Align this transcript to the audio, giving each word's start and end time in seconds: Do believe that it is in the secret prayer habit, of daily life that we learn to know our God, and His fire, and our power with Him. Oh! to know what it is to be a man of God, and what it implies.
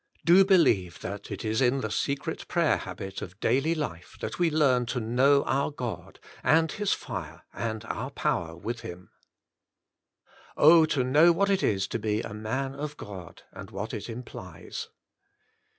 Do 0.25 0.43
believe 0.43 0.99
that 1.01 1.29
it 1.29 1.45
is 1.45 1.61
in 1.61 1.81
the 1.81 1.91
secret 1.91 2.47
prayer 2.47 2.77
habit, 2.77 3.21
of 3.21 3.39
daily 3.39 3.75
life 3.75 4.17
that 4.19 4.39
we 4.39 4.49
learn 4.49 4.87
to 4.87 4.99
know 4.99 5.43
our 5.43 5.69
God, 5.69 6.19
and 6.41 6.71
His 6.71 6.91
fire, 6.91 7.43
and 7.53 7.85
our 7.85 8.09
power 8.09 8.55
with 8.55 8.79
Him. 8.79 9.11
Oh! 10.57 10.85
to 10.85 11.03
know 11.03 11.31
what 11.31 11.51
it 11.51 11.61
is 11.61 11.85
to 11.89 11.99
be 11.99 12.21
a 12.21 12.33
man 12.33 12.73
of 12.73 12.97
God, 12.97 13.43
and 13.51 13.69
what 13.69 13.93
it 13.93 14.09
implies. 14.09 14.87